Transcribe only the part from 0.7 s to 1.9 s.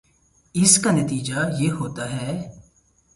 کا نتیجہ یہ